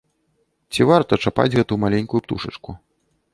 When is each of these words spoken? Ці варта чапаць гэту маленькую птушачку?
Ці 0.71 0.87
варта 0.91 1.19
чапаць 1.25 1.53
гэту 1.57 1.73
маленькую 1.85 2.19
птушачку? 2.29 2.77